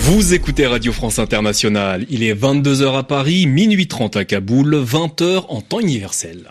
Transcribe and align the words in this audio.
Vous 0.00 0.34
écoutez 0.34 0.66
Radio 0.66 0.92
France 0.92 1.20
Internationale. 1.20 2.04
Il 2.10 2.24
est 2.24 2.34
22h 2.34 2.98
à 2.98 3.04
Paris, 3.04 3.46
minuit 3.46 3.86
30 3.86 4.16
à 4.16 4.24
Kaboul, 4.24 4.74
20h 4.74 5.44
en 5.50 5.60
temps 5.60 5.78
universel. 5.78 6.50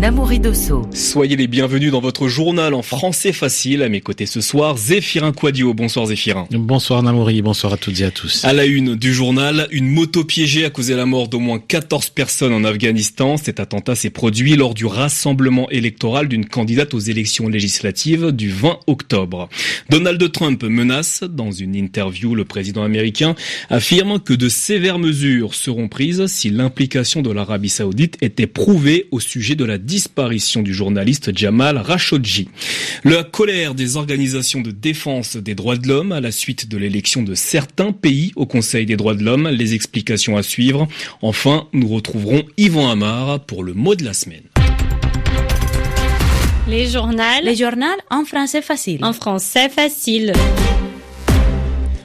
Namouri 0.00 0.40
Dosso. 0.40 0.88
Soyez 0.94 1.36
les 1.36 1.46
bienvenus 1.46 1.92
dans 1.92 2.00
votre 2.00 2.26
journal 2.26 2.72
en 2.72 2.80
français 2.80 3.32
facile. 3.34 3.82
À 3.82 3.90
mes 3.90 4.00
côtés 4.00 4.24
ce 4.24 4.40
soir, 4.40 4.78
Zéphirin 4.78 5.32
Quadio. 5.32 5.74
Bonsoir 5.74 6.06
Zéphirin. 6.06 6.48
Bonsoir 6.52 7.02
Namouri, 7.02 7.42
bonsoir 7.42 7.74
à 7.74 7.76
toutes 7.76 8.00
et 8.00 8.04
à 8.04 8.10
tous. 8.10 8.42
À 8.46 8.54
la 8.54 8.64
une 8.64 8.96
du 8.96 9.12
journal, 9.12 9.68
une 9.70 9.90
moto 9.90 10.24
piégée 10.24 10.64
a 10.64 10.70
causé 10.70 10.94
la 10.96 11.04
mort 11.04 11.28
d'au 11.28 11.38
moins 11.38 11.58
14 11.58 12.08
personnes 12.08 12.54
en 12.54 12.64
Afghanistan. 12.64 13.36
Cet 13.36 13.60
attentat 13.60 13.94
s'est 13.94 14.08
produit 14.08 14.56
lors 14.56 14.72
du 14.72 14.86
rassemblement 14.86 15.68
électoral 15.68 16.28
d'une 16.28 16.46
candidate 16.46 16.94
aux 16.94 16.98
élections 16.98 17.48
législatives 17.48 18.32
du 18.32 18.48
20 18.48 18.78
octobre. 18.86 19.50
Donald 19.90 20.32
Trump 20.32 20.62
menace. 20.62 21.24
Dans 21.28 21.52
une 21.52 21.76
interview, 21.76 22.34
le 22.34 22.46
président 22.46 22.84
américain 22.84 23.34
affirme 23.68 24.18
que 24.18 24.32
de 24.32 24.48
sévères 24.48 24.98
mesures 24.98 25.54
seront 25.54 25.88
prises 25.88 26.24
si 26.24 26.48
l'implication 26.48 27.20
de 27.20 27.30
l'Arabie 27.30 27.68
saoudite 27.68 28.16
était 28.22 28.46
prouvée 28.46 29.06
au 29.10 29.20
sujet 29.20 29.56
de 29.56 29.66
la 29.66 29.76
disparition 29.90 30.62
du 30.62 30.72
journaliste 30.72 31.36
Jamal 31.36 31.82
Khashoggi. 31.84 32.48
La 33.02 33.24
colère 33.24 33.74
des 33.74 33.96
organisations 33.96 34.60
de 34.60 34.70
défense 34.70 35.36
des 35.36 35.56
droits 35.56 35.76
de 35.76 35.88
l'homme 35.88 36.12
à 36.12 36.20
la 36.20 36.30
suite 36.30 36.68
de 36.68 36.78
l'élection 36.78 37.22
de 37.24 37.34
certains 37.34 37.90
pays 37.90 38.30
au 38.36 38.46
Conseil 38.46 38.86
des 38.86 38.96
droits 38.96 39.16
de 39.16 39.24
l'homme, 39.24 39.48
les 39.48 39.74
explications 39.74 40.36
à 40.36 40.44
suivre. 40.44 40.86
Enfin, 41.22 41.66
nous 41.72 41.88
retrouverons 41.88 42.44
Yvan 42.56 42.88
Amar 42.88 43.40
pour 43.40 43.64
le 43.64 43.74
mot 43.74 43.96
de 43.96 44.04
la 44.04 44.12
semaine. 44.12 44.44
Les 46.68 46.86
journaux. 46.86 47.42
Les 47.42 47.56
journaux 47.56 47.86
en 48.10 48.24
français 48.24 48.62
facile. 48.62 49.04
En 49.04 49.12
français 49.12 49.68
facile. 49.68 50.32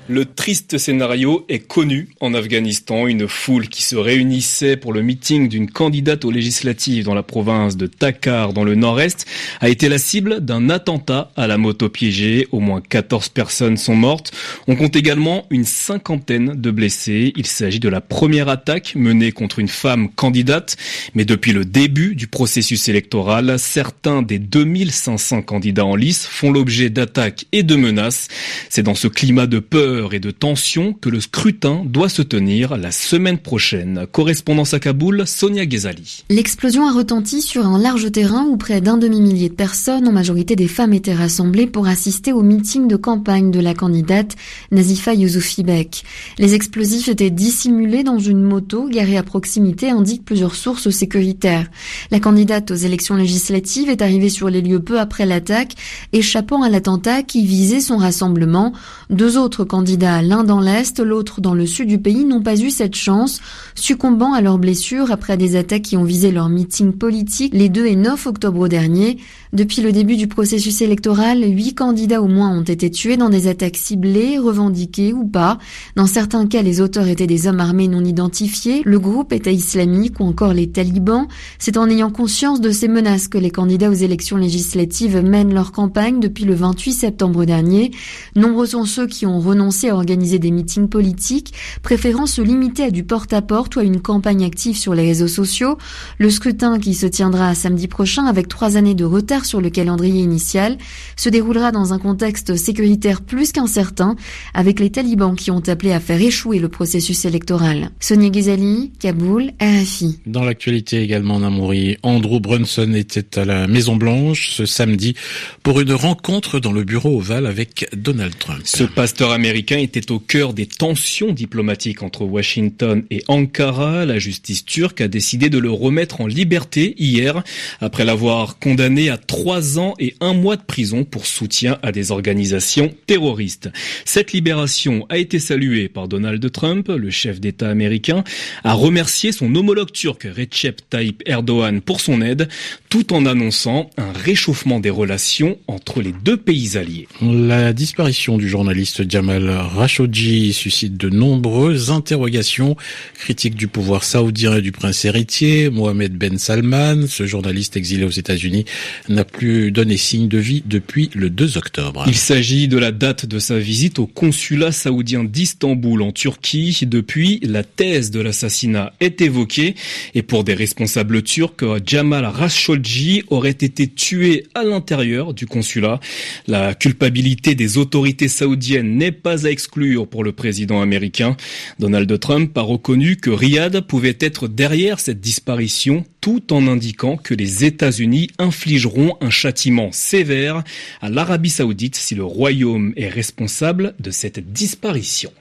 Le 0.08 0.26
triste 0.26 0.78
scénario 0.78 1.48
est 1.50 1.66
connu 1.66 2.10
en 2.20 2.36
Afghanistan. 2.36 3.08
Une 3.08 3.28
foule 3.28 3.70
qui 3.70 3.82
se 3.82 3.96
réunissait 3.96 4.78
pour 4.78 4.94
le 4.94 5.02
meeting 5.02 5.50
d'une 5.50 5.68
candidate 5.68 6.26
aux 6.26 6.32
législatives 6.32 7.06
dans 7.06 7.16
la 7.16 7.24
province 7.24 7.76
de 7.76 7.88
Takar 7.88 8.54
dans 8.54 8.64
le 8.64 8.76
nord-est 8.76 9.26
a 9.62 9.70
été 9.70 9.90
la 9.90 9.98
cible 9.98 10.42
d'un 10.42 10.70
attentat 10.70 11.32
à 11.36 11.48
la 11.48 11.58
moto 11.58 11.90
piégée. 11.90 12.48
Au 12.52 12.60
moins 12.60 12.82
14 12.88 13.30
personnes 13.30 13.78
sont 13.78 13.96
mortes. 13.96 14.32
On 14.68 14.76
compte 14.76 14.96
également 14.96 15.48
une 15.50 15.66
cinquantaine 15.66 16.54
de 16.54 16.70
blessés. 16.70 17.34
Il 17.36 17.48
s'agit 17.48 17.80
de 17.80 17.90
la 17.90 18.00
première 18.00 18.48
attaque 18.48 18.94
menée 18.94 19.32
contre 19.32 19.58
une 19.58 19.68
femme 19.68 20.12
candidate. 20.12 20.78
Mais 21.16 21.26
depuis 21.26 21.52
le 21.52 21.66
début 21.66 22.14
du 22.14 22.28
processus 22.28 22.90
électoral, 22.90 23.58
certains 23.58 24.22
des 24.22 24.38
2500 24.38 25.42
candidats 25.42 25.86
en 25.86 25.96
lice 25.96 26.28
font 26.28 26.52
l'objet 26.52 26.92
d'attaques 26.92 27.46
et 27.52 27.64
de 27.64 27.76
menaces. 27.76 28.28
C'est 28.70 28.84
dans 28.84 28.94
ce 28.94 29.08
climat 29.08 29.48
de 29.48 29.58
peur 29.58 29.95
et 30.14 30.20
de 30.20 30.32
tension 30.32 30.94
que 30.94 31.10
le 31.10 31.22
scrutin 31.22 31.84
doit 31.86 32.10
se 32.10 32.22
tenir 32.22 32.78
la 32.78 32.92
semaine 32.92 33.38
prochaine. 33.38 34.06
Correspondance 34.12 34.74
à 34.74 34.80
Kaboul, 34.80 35.26
Sonia 35.26 35.66
Ghezali. 35.66 36.24
L'explosion 36.30 36.88
a 36.88 36.92
retenti 36.92 37.42
sur 37.42 37.66
un 37.66 37.80
large 37.80 38.12
terrain 38.12 38.46
où 38.46 38.58
près 38.58 38.82
d'un 38.82 38.98
demi-millier 38.98 39.50
de 39.50 39.54
personnes, 39.54 40.08
en 40.08 40.12
majorité 40.12 40.56
des 40.56 40.68
femmes, 40.68 40.94
étaient 40.94 41.14
rassemblées 41.14 41.68
pour 41.68 41.88
assister 41.88 42.34
au 42.34 42.42
meeting 42.42 42.88
de 42.88 42.98
campagne 42.98 43.52
de 43.52 43.60
la 43.60 43.74
candidate 43.74 44.36
Nazifa 44.72 45.14
Youssoufibek. 45.14 46.04
Les 46.38 46.54
explosifs 46.54 47.08
étaient 47.08 47.30
dissimulés 47.30 48.04
dans 48.04 48.20
une 48.20 48.42
moto 48.42 48.90
garée 48.90 49.18
à 49.18 49.24
proximité, 49.24 49.90
indiquent 49.90 50.26
plusieurs 50.26 50.56
sources 50.56 50.90
sécuritaires. 50.90 51.68
La 52.12 52.20
candidate 52.20 52.72
aux 52.72 52.76
élections 52.76 53.16
législatives 53.16 53.90
est 53.90 54.02
arrivée 54.02 54.30
sur 54.30 54.50
les 54.50 54.62
lieux 54.62 54.82
peu 54.82 55.00
après 55.00 55.26
l'attaque, 55.26 55.76
échappant 56.12 56.64
à 56.64 56.70
l'attentat 56.70 57.24
qui 57.24 57.46
visait 57.46 57.80
son 57.80 57.98
rassemblement. 57.98 58.74
Deux 59.10 59.38
autres 59.38 59.64
candidats 59.64 59.85
candidats, 59.86 60.24
l'un 60.24 60.44
dans 60.44 60.62
l'Est, 60.62 61.00
l'autre 61.00 61.42
dans 61.42 61.54
le 61.54 61.68
sud 61.68 61.88
du 61.88 62.00
pays, 62.00 62.26
n'ont 62.26 62.42
pas 62.42 62.60
eu 62.60 62.72
cette 62.72 62.96
chance, 62.96 63.40
succombant 63.76 64.34
à 64.34 64.42
leurs 64.42 64.58
blessures 64.58 65.12
après 65.12 65.38
des 65.38 65.56
attaques 65.56 65.84
qui 65.84 65.96
ont 65.96 66.04
visé 66.04 66.32
leur 66.32 66.50
meeting 66.50 66.92
politique 66.92 67.54
les 67.54 67.70
2 67.70 67.86
et 67.86 67.96
9 67.96 68.26
octobre 68.26 68.68
dernier. 68.68 69.20
Depuis 69.54 69.84
le 69.84 69.92
début 69.92 70.18
du 70.18 70.28
processus 70.28 70.82
électoral, 70.82 71.44
huit 71.44 71.76
candidats 71.76 72.24
au 72.24 72.28
moins 72.28 72.50
ont 72.50 72.64
été 72.64 72.90
tués 72.90 73.16
dans 73.16 73.30
des 73.30 73.48
attaques 73.48 73.78
ciblées, 73.78 74.40
revendiquées 74.40 75.14
ou 75.14 75.24
pas. 75.28 75.60
Dans 75.96 76.08
certains 76.08 76.48
cas, 76.48 76.64
les 76.64 76.82
auteurs 76.82 77.08
étaient 77.08 77.28
des 77.28 77.46
hommes 77.46 77.60
armés 77.60 77.88
non 77.88 78.04
identifiés, 78.04 78.82
le 78.86 78.98
groupe 78.98 79.34
État 79.34 79.52
islamique 79.52 80.20
ou 80.20 80.24
encore 80.24 80.54
les 80.54 80.72
talibans. 80.72 81.28
C'est 81.60 81.78
en 81.78 81.88
ayant 81.92 82.10
conscience 82.10 82.60
de 82.60 82.72
ces 82.72 82.88
menaces 82.88 83.28
que 83.28 83.38
les 83.38 83.52
candidats 83.52 83.92
aux 83.92 83.94
élections 83.94 84.38
législatives 84.38 85.22
mènent 85.22 85.54
leur 85.54 85.72
campagne 85.72 86.20
depuis 86.20 86.46
le 86.46 86.56
28 86.56 86.92
septembre 86.92 87.46
dernier. 87.46 87.92
Nombreux 88.36 88.66
sont 88.66 88.86
ceux 88.86 89.06
qui 89.06 89.28
ont 89.28 89.40
renoncé 89.40 89.75
à 89.84 89.96
organiser 89.96 90.40
des 90.40 90.52
meetings 90.52 90.90
politiques, 90.90 91.54
préférant 91.84 92.26
se 92.26 92.42
limiter 92.42 92.84
à 92.84 92.92
du 92.92 93.04
porte-à-porte 93.04 93.76
ou 93.76 93.80
à 93.80 93.84
une 93.84 94.02
campagne 94.02 94.44
active 94.46 94.78
sur 94.78 94.96
les 94.96 95.04
réseaux 95.04 95.28
sociaux. 95.28 95.78
Le 96.18 96.30
scrutin 96.30 96.80
qui 96.80 96.94
se 96.94 97.06
tiendra 97.06 97.54
samedi 97.56 97.88
prochain 97.88 98.26
avec 98.26 98.48
trois 98.48 98.78
années 98.78 98.96
de 98.96 99.06
retard 99.06 99.46
sur 99.46 99.62
le 99.62 99.70
calendrier 99.70 100.22
initial 100.22 100.78
se 101.16 101.30
déroulera 101.30 101.72
dans 101.72 101.94
un 101.94 102.00
contexte 102.00 102.56
sécuritaire 102.56 103.22
plus 103.22 103.52
qu'incertain, 103.52 104.16
avec 104.54 104.80
les 104.80 104.90
talibans 104.90 105.36
qui 105.36 105.52
ont 105.52 105.68
appelé 105.68 105.92
à 105.92 106.00
faire 106.00 106.22
échouer 106.22 106.60
le 106.60 106.70
processus 106.70 107.26
électoral. 107.26 107.90
Sonia 108.00 108.30
Ghazali, 108.30 108.92
Kaboul, 109.00 109.52
RFI. 109.62 110.20
Dans 110.26 110.44
l'actualité 110.44 111.02
également, 111.02 111.40
Namouri, 111.40 111.98
Andrew 112.04 112.40
Brunson 112.40 112.94
était 112.94 113.40
à 113.40 113.46
la 113.46 113.68
Maison 113.68 113.96
Blanche 113.96 114.52
ce 114.52 114.66
samedi 114.66 115.16
pour 115.64 115.80
une 115.80 115.94
rencontre 115.94 116.60
dans 116.60 116.72
le 116.72 116.84
bureau 116.84 117.18
ovale 117.18 117.46
avec 117.46 117.88
Donald 117.96 118.38
Trump. 118.38 118.62
Ce 118.64 118.84
pasteur 118.84 119.32
américain 119.32 119.65
était 119.72 120.12
au 120.12 120.20
cœur 120.20 120.54
des 120.54 120.68
tensions 120.68 121.34
diplomatiques 121.34 122.04
entre 122.04 122.24
Washington 122.24 123.04
et 123.10 123.24
Ankara. 123.28 124.06
La 124.06 124.20
justice 124.20 124.64
turque 124.64 125.02
a 125.02 125.08
décidé 125.08 125.50
de 125.50 125.58
le 125.58 125.72
remettre 125.72 126.22
en 126.22 126.28
liberté 126.28 126.96
hier 126.98 127.44
après 127.82 128.06
l'avoir 128.06 128.60
condamné 128.60 129.10
à 129.10 129.18
trois 129.18 129.80
ans 129.80 129.96
et 130.00 130.16
un 130.20 130.34
mois 130.34 130.56
de 130.56 130.62
prison 130.62 131.04
pour 131.04 131.26
soutien 131.26 131.78
à 131.82 131.92
des 131.92 132.12
organisations 132.12 132.94
terroristes. 133.08 133.70
Cette 134.06 134.34
libération 134.34 135.06
a 135.10 135.18
été 135.18 135.40
saluée 135.40 135.90
par 135.90 136.08
Donald 136.08 136.52
Trump, 136.52 136.88
le 136.88 137.10
chef 137.10 137.40
d'État 137.40 137.70
américain, 137.70 138.24
a 138.64 138.74
remercié 138.74 139.32
son 139.32 139.54
homologue 139.56 139.92
turc 139.92 140.24
Recep 140.24 140.82
Tayyip 140.90 141.24
Erdogan 141.26 141.82
pour 141.82 142.02
son 142.02 142.22
aide, 142.22 142.48
tout 142.90 143.14
en 143.14 143.26
annonçant 143.26 143.90
un 143.98 144.12
réchauffement 144.12 144.80
des 144.80 144.90
relations 144.90 145.58
entre 145.68 146.02
les 146.02 146.12
deux 146.12 146.38
pays 146.38 146.78
alliés. 146.78 147.08
La 147.22 147.74
disparition 147.74 148.38
du 148.38 148.48
journaliste 148.48 149.10
Jamal 149.10 149.55
Khashoggi 149.76 150.54
suscite 150.54 150.98
de 150.98 151.10
nombreuses 151.10 151.92
interrogations, 151.92 152.76
critiques 153.14 153.56
du 153.56 153.68
pouvoir 153.68 154.04
saoudien 154.04 154.58
et 154.58 154.62
du 154.62 154.72
prince 154.72 155.06
héritier, 155.06 155.70
Mohamed 155.70 156.14
Ben 156.14 156.38
Salman, 156.38 157.08
ce 157.08 157.26
journaliste 157.26 157.78
exilé 157.78 158.04
aux 158.04 158.10
États-Unis, 158.10 158.66
n'a 159.10 159.24
plus 159.24 159.72
donné 159.72 159.98
signe 159.98 160.28
de 160.28 160.38
vie 160.38 160.64
depuis 160.66 161.10
le 161.14 161.30
2 161.30 161.58
octobre. 161.58 162.04
Il 162.08 162.16
s'agit 162.16 162.68
de 162.68 162.78
la 162.78 162.92
date 162.92 163.26
de 163.26 163.40
sa 163.40 163.58
visite 163.58 164.00
au 164.00 164.08
consulat 164.08 164.72
saoudien 164.72 165.24
d'Istanbul 165.24 166.02
en 166.02 166.12
Turquie. 166.12 166.78
Depuis, 166.84 167.40
la 167.44 167.64
thèse 167.64 168.12
de 168.12 168.20
l'assassinat 168.20 168.94
est 169.00 169.22
évoquée 169.22 169.76
et 170.14 170.22
pour 170.22 170.44
des 170.44 170.54
responsables 170.54 171.24
turcs, 171.24 171.64
Jamal 171.86 172.32
Khashoggi 172.38 173.24
aurait 173.30 173.50
été 173.52 173.88
tué 173.88 174.46
à 174.54 174.64
l'intérieur 174.64 175.34
du 175.34 175.46
consulat. 175.46 176.00
La 176.48 176.74
culpabilité 176.74 177.56
des 177.56 177.78
autorités 177.78 178.28
saoudiennes 178.28 178.98
n'est 178.98 179.12
pas 179.12 179.45
à 179.46 179.52
exclure 179.52 180.08
pour 180.08 180.24
le 180.24 180.32
président 180.32 180.82
américain. 180.82 181.38
Donald 181.80 182.20
Trump 182.20 182.58
a 182.58 182.62
reconnu 182.62 183.18
que 183.18 183.30
Riyad 183.30 183.82
pouvait 183.82 184.18
être 184.20 184.48
derrière 184.48 185.00
cette 185.00 185.22
disparition 185.22 186.04
tout 186.22 186.54
en 186.54 186.68
indiquant 186.68 187.18
que 187.18 187.36
les 187.36 187.66
États-Unis 187.66 188.32
infligeront 188.40 189.16
un 189.22 189.30
châtiment 189.30 189.90
sévère 189.92 190.64
à 191.00 191.10
l'Arabie 191.10 191.52
saoudite 191.52 191.96
si 191.96 192.16
le 192.16 192.24
royaume 192.24 192.94
est 192.98 193.10
responsable 193.10 193.94
de 194.00 194.10
cette 194.10 194.52
disparition. 194.52 195.32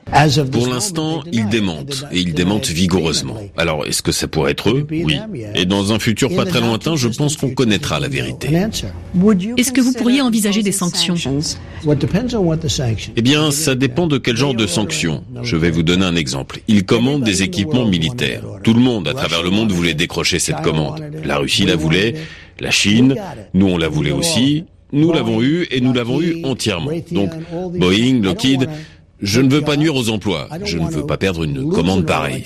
Pour 0.52 0.68
l'instant, 0.68 1.22
ils 1.32 1.48
démentent, 1.48 2.04
et 2.12 2.20
ils 2.20 2.34
démentent 2.34 2.68
vigoureusement. 2.68 3.38
Alors, 3.56 3.86
est-ce 3.86 4.02
que 4.02 4.12
ça 4.12 4.28
pourrait 4.28 4.52
être 4.52 4.70
eux? 4.70 4.86
Oui. 4.90 5.18
Et 5.54 5.64
dans 5.64 5.94
un 5.94 5.98
futur 5.98 6.34
pas 6.36 6.44
très 6.44 6.60
lointain, 6.60 6.96
je 6.96 7.08
pense 7.08 7.36
qu'on 7.36 7.54
connaîtra 7.54 7.98
la 7.98 8.08
vérité. 8.08 8.48
Est-ce 9.56 9.72
que 9.72 9.80
vous 9.80 9.94
pourriez 9.94 10.20
envisager 10.20 10.62
des 10.62 10.72
sanctions? 10.72 11.14
Eh 13.16 13.22
bien, 13.22 13.50
ça 13.50 13.74
dépend 13.74 13.93
de 13.94 14.18
quel 14.18 14.36
genre 14.36 14.54
de 14.54 14.66
sanctions. 14.66 15.24
Je 15.42 15.56
vais 15.56 15.70
vous 15.70 15.82
donner 15.82 16.04
un 16.04 16.16
exemple. 16.16 16.60
Ils 16.68 16.84
commandent 16.84 17.22
des 17.22 17.42
équipements 17.42 17.86
militaires. 17.86 18.42
Tout 18.62 18.74
le 18.74 18.80
monde 18.80 19.08
à 19.08 19.14
travers 19.14 19.42
le 19.42 19.50
monde 19.50 19.72
voulait 19.72 19.94
décrocher 19.94 20.38
cette 20.38 20.60
commande. 20.62 21.02
La 21.24 21.38
Russie 21.38 21.64
la 21.64 21.76
voulait, 21.76 22.14
la 22.60 22.70
Chine, 22.70 23.14
nous 23.54 23.68
on 23.68 23.78
la 23.78 23.88
voulait 23.88 24.12
aussi, 24.12 24.64
nous 24.92 25.12
l'avons 25.12 25.40
eu 25.40 25.66
et 25.70 25.80
nous 25.80 25.92
l'avons 25.92 26.20
eu 26.20 26.44
entièrement. 26.44 26.90
Donc 27.12 27.30
Boeing, 27.74 28.20
Lockheed, 28.22 28.68
Je 29.20 29.40
ne 29.40 29.50
veux 29.50 29.62
pas 29.62 29.76
nuire 29.76 29.94
aux 29.94 30.08
emplois. 30.10 30.48
Je 30.64 30.78
ne 30.78 30.88
veux 30.88 31.06
pas 31.06 31.16
perdre 31.16 31.44
une 31.44 31.68
commande 31.68 32.06
pareille. 32.06 32.44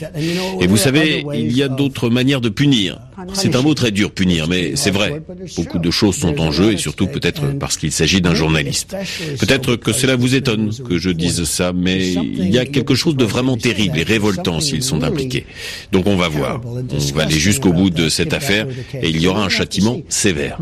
Et 0.60 0.66
vous 0.66 0.76
savez, 0.76 1.24
il 1.34 1.56
y 1.56 1.62
a 1.62 1.68
d'autres 1.68 2.08
manières 2.10 2.40
de 2.40 2.48
punir. 2.48 2.98
C'est 3.32 3.56
un 3.56 3.62
mot 3.62 3.74
très 3.74 3.90
dur, 3.90 4.12
punir, 4.12 4.48
mais 4.48 4.76
c'est 4.76 4.90
vrai. 4.90 5.22
Beaucoup 5.56 5.78
de 5.78 5.90
choses 5.90 6.16
sont 6.16 6.40
en 6.40 6.52
jeu 6.52 6.72
et 6.72 6.76
surtout 6.76 7.06
peut-être 7.06 7.58
parce 7.58 7.76
qu'il 7.76 7.90
s'agit 7.90 8.20
d'un 8.20 8.34
journaliste. 8.34 8.96
Peut-être 9.40 9.76
que 9.76 9.92
cela 9.92 10.16
vous 10.16 10.34
étonne 10.34 10.70
que 10.88 10.98
je 10.98 11.10
dise 11.10 11.44
ça, 11.44 11.72
mais 11.72 12.12
il 12.12 12.50
y 12.50 12.58
a 12.58 12.66
quelque 12.66 12.94
chose 12.94 13.16
de 13.16 13.24
vraiment 13.24 13.56
terrible 13.56 13.98
et 13.98 14.04
révoltant 14.04 14.60
s'ils 14.60 14.82
sont 14.82 15.02
impliqués. 15.02 15.46
Donc 15.92 16.06
on 16.06 16.16
va 16.16 16.28
voir. 16.28 16.60
On 16.64 17.16
va 17.16 17.22
aller 17.22 17.38
jusqu'au 17.38 17.72
bout 17.72 17.90
de 17.90 18.08
cette 18.08 18.34
affaire 18.34 18.66
et 18.94 19.08
il 19.08 19.20
y 19.20 19.26
aura 19.26 19.44
un 19.44 19.48
châtiment 19.48 19.98
sévère. 20.08 20.58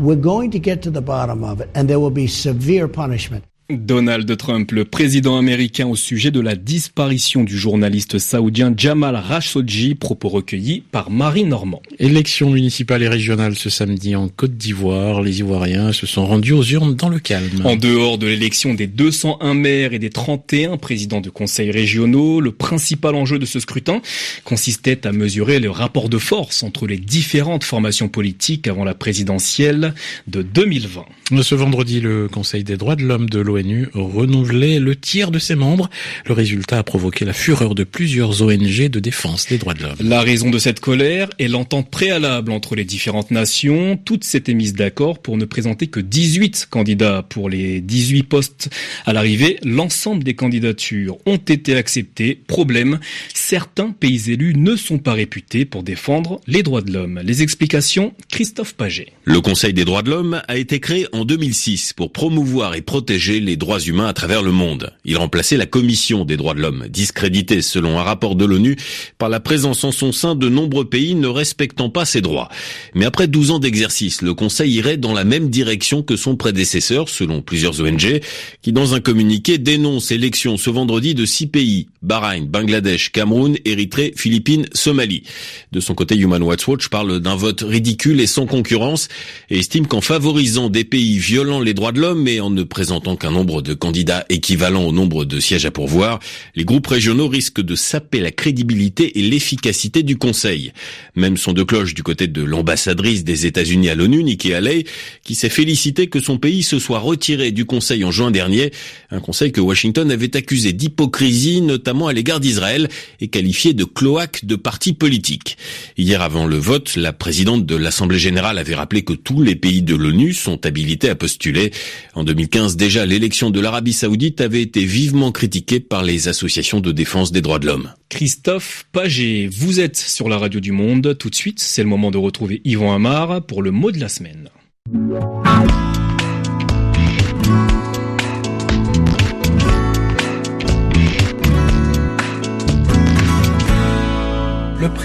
Donald 3.69 4.37
Trump, 4.37 4.71
le 4.71 4.85
président 4.85 5.37
américain 5.37 5.87
au 5.87 5.97
sujet 5.97 6.31
de 6.31 6.39
la 6.39 6.55
disparition 6.55 7.43
du 7.43 7.57
journaliste 7.57 8.17
saoudien 8.17 8.73
Jamal 8.75 9.21
Khashoggi, 9.27 9.93
propos 9.93 10.29
recueillis 10.29 10.83
par 10.89 11.11
Marie 11.11 11.43
Normand. 11.43 11.81
Élections 11.99 12.49
municipales 12.49 13.03
et 13.03 13.09
régionales 13.09 13.55
ce 13.55 13.69
samedi 13.69 14.15
en 14.15 14.29
Côte 14.29 14.55
d'Ivoire. 14.55 15.21
Les 15.21 15.39
Ivoiriens 15.39 15.91
se 15.91 16.05
sont 16.05 16.25
rendus 16.25 16.53
aux 16.53 16.63
urnes 16.63 16.95
dans 16.95 17.09
le 17.09 17.19
calme. 17.19 17.65
En 17.65 17.75
dehors 17.75 18.17
de 18.17 18.27
l'élection 18.27 18.73
des 18.73 18.87
201 18.87 19.53
maires 19.53 19.91
et 19.91 19.99
des 19.99 20.11
31 20.11 20.77
présidents 20.77 21.19
de 21.19 21.29
conseils 21.29 21.71
régionaux, 21.71 22.39
le 22.39 22.53
principal 22.53 23.15
enjeu 23.15 23.37
de 23.37 23.45
ce 23.45 23.59
scrutin 23.59 24.01
consistait 24.45 25.05
à 25.05 25.11
mesurer 25.11 25.59
le 25.59 25.71
rapport 25.71 26.07
de 26.07 26.17
force 26.17 26.63
entre 26.63 26.87
les 26.87 26.97
différentes 26.97 27.65
formations 27.65 28.07
politiques 28.07 28.67
avant 28.69 28.85
la 28.85 28.93
présidentielle 28.93 29.93
de 30.27 30.41
2020. 30.41 31.03
Ce 31.29 31.55
vendredi, 31.55 31.99
le 31.99 32.29
Conseil 32.29 32.63
des 32.63 32.77
droits 32.77 32.95
de 32.95 33.03
l'homme 33.03 33.29
de 33.29 33.39
l'ONU 33.39 33.89
renouvelait 33.93 34.79
le 34.79 34.95
tiers 34.95 35.29
de 35.29 35.39
ses 35.39 35.55
membres. 35.55 35.89
Le 36.25 36.33
résultat 36.33 36.77
a 36.79 36.83
provoqué 36.83 37.25
la 37.25 37.33
fureur 37.33 37.75
de 37.75 37.83
plusieurs 37.83 38.41
ONG 38.41 38.87
de 38.87 38.99
défense 39.01 39.45
des 39.47 39.57
droits 39.57 39.73
de 39.73 39.83
l'homme. 39.83 39.97
La 39.99 40.21
raison 40.21 40.49
de 40.49 40.57
cette 40.57 40.79
colère 40.79 41.27
est 41.37 41.49
l'entente 41.49 41.91
préalable 41.91 42.53
entre 42.53 42.75
les 42.75 42.85
différentes 42.85 43.29
nations. 43.29 43.99
Toutes 44.05 44.23
s'étaient 44.23 44.53
mises 44.53 44.73
d'accord 44.73 45.19
pour 45.19 45.35
ne 45.35 45.43
présenter 45.43 45.87
que 45.87 45.99
18 45.99 46.67
candidats 46.69 47.25
pour 47.27 47.49
les 47.49 47.81
18 47.81 48.23
postes. 48.23 48.69
À 49.05 49.11
l'arrivée, 49.11 49.57
l'ensemble 49.63 50.23
des 50.23 50.33
candidatures 50.33 51.17
ont 51.25 51.35
été 51.35 51.75
acceptées. 51.75 52.39
Problème, 52.47 52.99
certains 53.33 53.91
pays 53.91 54.31
élus 54.31 54.53
ne 54.55 54.77
sont 54.77 54.97
pas 54.97 55.13
réputés 55.13 55.65
pour 55.65 55.83
défendre 55.83 56.39
les 56.47 56.63
droits 56.63 56.81
de 56.81 56.93
l'homme. 56.93 57.19
Les 57.21 57.41
explications, 57.41 58.13
Christophe 58.31 58.75
Paget. 58.75 59.11
Le 59.25 59.41
Conseil 59.41 59.73
des 59.73 59.83
droits 59.83 60.03
de 60.03 60.09
l'homme 60.09 60.41
a 60.47 60.55
été 60.55 60.79
créé 60.79 61.05
en 61.16 61.16
2006 61.25 61.93
pour 61.93 62.11
promouvoir 62.11 62.75
et 62.75 62.81
protéger 62.81 63.39
les 63.39 63.55
droits 63.55 63.79
humains 63.79 64.07
à 64.07 64.13
travers 64.13 64.41
le 64.41 64.51
monde. 64.51 64.93
Il 65.05 65.17
remplaçait 65.17 65.57
la 65.57 65.65
Commission 65.65 66.25
des 66.25 66.37
droits 66.37 66.53
de 66.53 66.61
l'homme, 66.61 66.87
discréditée 66.89 67.61
selon 67.61 67.99
un 67.99 68.03
rapport 68.03 68.35
de 68.35 68.45
l'ONU 68.45 68.75
par 69.17 69.29
la 69.29 69.39
présence 69.39 69.83
en 69.83 69.91
son 69.91 70.11
sein 70.11 70.35
de 70.35 70.49
nombreux 70.49 70.85
pays 70.85 71.15
ne 71.15 71.27
respectant 71.27 71.89
pas 71.89 72.05
ses 72.05 72.21
droits. 72.21 72.49
Mais 72.95 73.05
après 73.05 73.27
12 73.27 73.51
ans 73.51 73.59
d'exercice, 73.59 74.21
le 74.21 74.33
Conseil 74.33 74.73
irait 74.73 74.97
dans 74.97 75.13
la 75.13 75.23
même 75.23 75.49
direction 75.49 76.03
que 76.03 76.15
son 76.15 76.35
prédécesseur, 76.35 77.09
selon 77.09 77.41
plusieurs 77.41 77.81
ONG, 77.81 78.19
qui 78.61 78.71
dans 78.71 78.93
un 78.93 78.99
communiqué 78.99 79.57
dénoncent 79.57 80.11
l'élection 80.11 80.57
ce 80.57 80.69
vendredi 80.69 81.15
de 81.15 81.25
six 81.25 81.47
pays, 81.47 81.87
Bahreïn, 82.01 82.45
Bangladesh, 82.45 83.11
Cameroun, 83.11 83.57
Érythrée, 83.65 84.13
Philippines, 84.15 84.67
Somalie. 84.73 85.23
De 85.71 85.79
son 85.79 85.93
côté, 85.93 86.15
Human 86.15 86.43
Rights 86.43 86.67
Watch 86.67 86.89
parle 86.89 87.19
d'un 87.19 87.35
vote 87.35 87.61
ridicule 87.61 88.19
et 88.21 88.27
sans 88.27 88.45
concurrence 88.45 89.07
et 89.49 89.59
estime 89.59 89.87
qu'en 89.87 90.01
favorisant 90.01 90.69
des 90.69 90.83
pays 90.83 91.06
violant 91.15 91.61
les 91.61 91.73
droits 91.73 91.91
de 91.91 92.01
l'homme 92.01 92.27
et 92.27 92.41
en 92.41 92.49
ne 92.49 92.63
présentant 92.63 93.15
qu'un 93.15 93.31
nombre 93.31 93.61
de 93.61 93.73
candidats 93.73 94.25
équivalent 94.29 94.83
au 94.83 94.91
nombre 94.91 95.25
de 95.25 95.39
sièges 95.39 95.65
à 95.65 95.71
pourvoir, 95.71 96.19
les 96.55 96.65
groupes 96.65 96.87
régionaux 96.87 97.27
risquent 97.27 97.61
de 97.61 97.75
saper 97.75 98.19
la 98.19 98.31
crédibilité 98.31 99.19
et 99.19 99.21
l'efficacité 99.21 100.03
du 100.03 100.17
Conseil. 100.17 100.73
Même 101.15 101.37
son 101.37 101.53
de 101.53 101.63
cloche 101.63 101.93
du 101.93 102.03
côté 102.03 102.27
de 102.27 102.43
l'ambassadrice 102.43 103.23
des 103.23 103.45
États-Unis 103.45 103.89
à 103.89 103.95
l'ONU, 103.95 104.23
Nikki 104.23 104.53
Haley, 104.53 104.83
qui 105.23 105.35
s'est 105.35 105.49
félicité 105.49 106.07
que 106.07 106.19
son 106.19 106.37
pays 106.37 106.63
se 106.63 106.79
soit 106.79 106.99
retiré 106.99 107.51
du 107.51 107.65
Conseil 107.65 108.03
en 108.03 108.11
juin 108.11 108.31
dernier, 108.31 108.71
un 109.11 109.19
Conseil 109.19 109.51
que 109.51 109.61
Washington 109.61 110.11
avait 110.11 110.35
accusé 110.35 110.73
d'hypocrisie, 110.73 111.61
notamment 111.61 112.07
à 112.07 112.13
l'égard 112.13 112.39
d'Israël, 112.39 112.89
et 113.21 113.27
qualifié 113.27 113.73
de 113.73 113.83
cloaque 113.83 114.45
de 114.45 114.55
partis 114.55 114.93
politiques. 114.93 115.57
Hier 115.97 116.21
avant 116.21 116.47
le 116.47 116.57
vote, 116.57 116.95
la 116.95 117.13
présidente 117.13 117.65
de 117.65 117.75
l'Assemblée 117.75 118.19
générale 118.19 118.57
avait 118.57 118.75
rappelé 118.75 119.03
que 119.03 119.13
tous 119.13 119.41
les 119.41 119.55
pays 119.55 119.83
de 119.83 119.95
l'ONU 119.95 120.33
sont 120.33 120.65
habilités 120.65 120.96
à 121.05 121.15
postuler. 121.15 121.71
En 122.15 122.23
2015, 122.23 122.75
déjà, 122.75 123.05
l'élection 123.05 123.49
de 123.49 123.59
l'Arabie 123.59 123.93
saoudite 123.93 124.41
avait 124.41 124.61
été 124.61 124.83
vivement 124.85 125.31
critiquée 125.31 125.79
par 125.79 126.03
les 126.03 126.27
associations 126.27 126.79
de 126.79 126.91
défense 126.91 127.31
des 127.31 127.41
droits 127.41 127.59
de 127.59 127.67
l'homme. 127.67 127.93
Christophe 128.09 128.85
Paget, 128.91 129.49
vous 129.51 129.79
êtes 129.79 129.97
sur 129.97 130.29
la 130.29 130.37
radio 130.37 130.59
du 130.59 130.71
monde. 130.71 131.15
Tout 131.17 131.29
de 131.29 131.35
suite, 131.35 131.59
c'est 131.59 131.83
le 131.83 131.89
moment 131.89 132.11
de 132.11 132.17
retrouver 132.17 132.61
Yvan 132.65 132.93
Amar 132.93 133.45
pour 133.45 133.61
le 133.61 133.71
mot 133.71 133.91
de 133.91 133.99
la 133.99 134.09
semaine. 134.09 134.49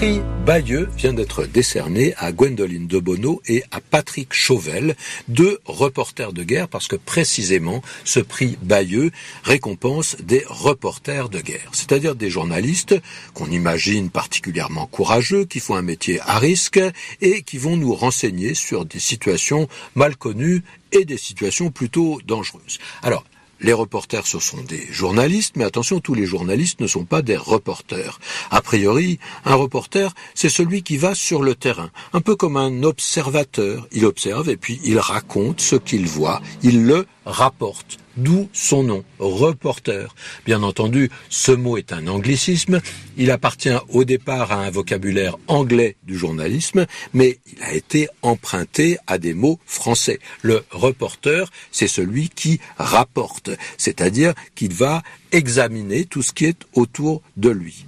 Prix 0.03 0.21
Bayeux 0.45 0.89
vient 0.97 1.13
d'être 1.13 1.45
décerné 1.45 2.13
à 2.17 2.33
Gwendoline 2.33 2.87
Debono 2.87 3.41
et 3.47 3.63
à 3.71 3.79
Patrick 3.79 4.33
Chauvel, 4.33 4.97
deux 5.29 5.59
reporters 5.63 6.33
de 6.33 6.43
guerre, 6.43 6.67
parce 6.67 6.89
que 6.89 6.97
précisément 6.97 7.81
ce 8.03 8.19
prix 8.19 8.57
Bayeux 8.61 9.11
récompense 9.45 10.17
des 10.21 10.43
reporters 10.45 11.29
de 11.29 11.39
guerre, 11.39 11.69
c'est-à-dire 11.71 12.15
des 12.15 12.29
journalistes 12.29 12.95
qu'on 13.33 13.49
imagine 13.49 14.09
particulièrement 14.09 14.87
courageux, 14.87 15.45
qui 15.45 15.61
font 15.61 15.75
un 15.75 15.81
métier 15.81 16.19
à 16.19 16.37
risque 16.37 16.81
et 17.21 17.43
qui 17.43 17.57
vont 17.57 17.77
nous 17.77 17.95
renseigner 17.95 18.55
sur 18.55 18.83
des 18.83 18.99
situations 18.99 19.69
mal 19.95 20.17
connues 20.17 20.63
et 20.91 21.05
des 21.05 21.17
situations 21.17 21.71
plutôt 21.71 22.19
dangereuses. 22.27 22.77
Alors, 23.03 23.23
les 23.59 23.73
reporters, 23.73 24.27
ce 24.27 24.39
sont 24.39 24.61
des 24.61 24.85
journalistes, 24.91 25.55
mais 25.55 25.63
attention, 25.63 25.99
tous 25.99 26.13
les 26.13 26.25
journalistes 26.25 26.81
ne 26.81 26.87
sont 26.87 27.05
pas 27.05 27.21
des 27.21 27.37
reporters. 27.37 28.19
A 28.51 28.61
priori, 28.61 29.19
un 29.45 29.55
reporter, 29.55 30.13
c'est 30.35 30.49
celui 30.49 30.83
qui 30.83 30.97
va 30.97 31.15
sur 31.15 31.41
le 31.41 31.55
terrain, 31.55 31.89
un 32.13 32.21
peu 32.21 32.35
comme 32.35 32.57
un 32.57 32.83
observateur. 32.83 33.87
Il 33.91 34.05
observe 34.05 34.49
et 34.49 34.57
puis 34.57 34.81
il 34.83 34.99
raconte 34.99 35.61
ce 35.61 35.75
qu'il 35.75 36.07
voit, 36.07 36.41
il 36.61 36.85
le 36.85 37.05
rapporte. 37.25 37.97
D'où 38.15 38.47
son 38.53 38.83
nom, 38.83 39.03
reporter. 39.17 40.13
Bien 40.45 40.61
entendu, 40.61 41.09
ce 41.29 41.51
mot 41.51 41.77
est 41.77 41.93
un 41.93 42.05
anglicisme. 42.07 42.79
Il 43.17 43.31
appartient 43.31 43.75
au 43.89 44.03
départ 44.03 44.51
à 44.51 44.57
un 44.57 44.69
vocabulaire 44.69 45.37
anglais 45.47 45.95
du 46.03 46.15
journalisme, 46.15 46.85
mais 47.13 47.39
il 47.51 47.63
a 47.63 47.73
été 47.73 48.07
emprunté 48.21 48.97
à 49.07 49.17
des 49.17 49.33
mots 49.33 49.59
français. 49.65 50.19
Le 50.43 50.63
reporter, 50.69 51.51
c'est 51.71 51.87
celui 51.87 52.29
qui 52.29 52.59
rapporte, 52.77 53.49
c'est-à-dire 53.77 54.33
qu'il 54.53 54.73
va 54.73 55.01
examiner 55.31 56.05
tout 56.05 56.21
ce 56.21 56.33
qui 56.33 56.45
est 56.45 56.61
autour 56.73 57.23
de 57.37 57.49
lui. 57.49 57.85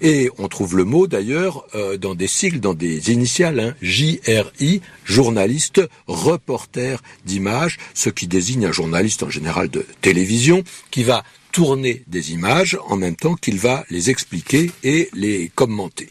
Et 0.00 0.30
on 0.38 0.48
trouve 0.48 0.76
le 0.76 0.84
mot 0.84 1.06
d'ailleurs 1.06 1.66
euh, 1.74 1.96
dans 1.96 2.14
des 2.14 2.26
sigles, 2.26 2.60
dans 2.60 2.74
des 2.74 3.12
initiales, 3.12 3.60
hein, 3.60 3.74
JRI, 3.82 4.80
journaliste, 5.04 5.82
reporter 6.06 7.02
d'image, 7.24 7.78
ce 7.94 8.08
qui 8.08 8.26
désigne 8.26 8.66
un 8.66 8.72
journaliste 8.72 9.22
en 9.22 9.30
général 9.30 9.68
de 9.68 9.86
télévision 10.00 10.64
qui 10.90 11.02
va 11.02 11.24
tourner 11.52 12.02
des 12.06 12.32
images 12.32 12.78
en 12.88 12.96
même 12.96 13.16
temps 13.16 13.34
qu'il 13.34 13.58
va 13.58 13.84
les 13.90 14.10
expliquer 14.10 14.70
et 14.82 15.10
les 15.12 15.50
commenter. 15.54 16.10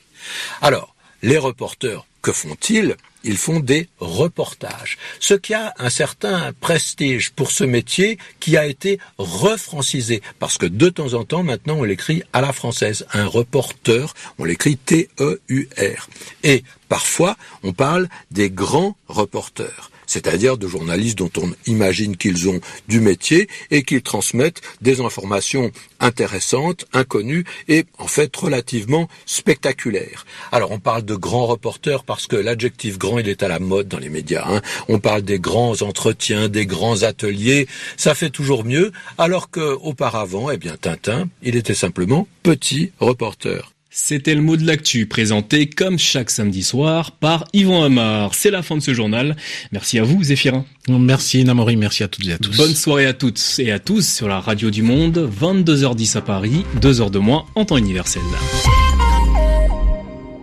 Alors, 0.62 0.96
les 1.22 1.38
reporters, 1.38 2.06
que 2.22 2.32
font-ils? 2.32 2.96
Ils 3.24 3.38
font 3.38 3.60
des 3.60 3.90
reportages, 4.00 4.98
ce 5.20 5.34
qui 5.34 5.54
a 5.54 5.74
un 5.78 5.90
certain 5.90 6.54
prestige 6.62 7.32
pour 7.32 7.52
ce 7.52 7.66
métier 7.66 8.18
qui 8.40 8.56
a 8.56 8.66
été 8.66 8.98
refrancisé, 9.18 10.22
parce 10.40 10.58
que 10.58 10.66
de 10.66 10.88
temps 10.88 11.14
en 11.16 11.26
temps, 11.26 11.44
maintenant, 11.44 11.76
on 11.80 11.84
l'écrit 11.84 12.24
à 12.32 12.40
la 12.40 12.54
française. 12.54 13.06
Un 13.12 13.26
reporter, 13.26 14.14
on 14.38 14.46
l'écrit 14.46 14.78
T-E-U-R. 14.78 16.10
Et 16.44 16.64
parfois, 16.88 17.36
on 17.64 17.74
parle 17.74 18.08
des 18.32 18.50
grands 18.50 18.96
reporters 19.10 19.92
c'est-à-dire 20.10 20.58
de 20.58 20.68
journalistes 20.68 21.18
dont 21.20 21.32
on 21.38 21.52
imagine 21.68 22.18
qu'ils 22.18 22.50
ont 22.50 22.60
du 22.88 23.00
métier 23.00 23.48
et 23.70 23.84
qu'ils 23.84 24.02
transmettent 24.02 24.62
des 24.82 25.02
informations 25.02 25.72
intéressantes, 26.00 26.86
inconnues 26.94 27.46
et 27.68 27.86
en 27.98 28.08
fait 28.08 28.36
relativement 28.36 29.08
spectaculaires. 29.26 30.26
Alors 30.52 30.72
on 30.72 30.80
parle 30.80 31.04
de 31.04 31.16
grands 31.16 31.46
reporters 31.46 32.04
parce 32.04 32.26
que 32.26 32.36
l'adjectif 32.36 32.98
grand 32.98 33.20
il 33.20 33.30
est 33.30 33.44
à 33.44 33.48
la 33.48 33.60
mode 33.60 33.88
dans 33.88 34.00
les 34.00 34.10
médias. 34.10 34.46
Hein. 34.48 34.62
On 34.88 35.00
parle 35.00 35.22
des 35.22 35.40
grands 35.40 35.82
entretiens, 35.82 36.50
des 36.50 36.66
grands 36.66 37.04
ateliers, 37.04 37.68
ça 37.96 38.16
fait 38.16 38.32
toujours 38.32 38.66
mieux, 38.66 38.92
alors 39.18 39.52
que 39.52 39.76
auparavant, 39.82 40.50
eh 40.50 40.58
bien 40.58 40.76
Tintin, 40.76 41.30
il 41.44 41.56
était 41.56 41.76
simplement 41.76 42.28
petit 42.44 42.92
reporter. 43.00 43.72
C'était 44.02 44.34
le 44.34 44.42
mot 44.42 44.56
de 44.56 44.66
l'actu 44.66 45.06
présenté 45.06 45.68
comme 45.68 46.00
chaque 46.00 46.32
samedi 46.32 46.64
soir 46.64 47.12
par 47.12 47.46
Yvon 47.54 47.84
Amar. 47.84 48.34
C'est 48.34 48.50
la 48.50 48.64
fin 48.64 48.78
de 48.78 48.82
ce 48.82 48.94
journal. 48.94 49.36
Merci 49.72 50.00
à 50.00 50.04
vous 50.04 50.24
Zéphirin. 50.24 50.66
Merci 50.88 51.44
Namori, 51.44 51.76
merci 51.76 52.04
à 52.04 52.08
toutes 52.08 52.26
et 52.26 52.32
à 52.32 52.38
tous. 52.38 52.56
Bonne 52.58 52.74
soirée 52.74 53.06
à 53.06 53.14
toutes 53.14 53.42
et 53.60 53.72
à 53.72 53.78
tous 53.78 54.08
sur 54.08 54.28
la 54.28 54.40
radio 54.40 54.72
du 54.72 54.82
monde, 54.82 55.30
22h10 55.40 56.18
à 56.18 56.22
Paris, 56.22 56.64
2h 56.82 57.12
de 57.12 57.20
moins 57.20 57.46
en 57.56 57.66
temps 57.66 57.78
universel. 57.78 58.24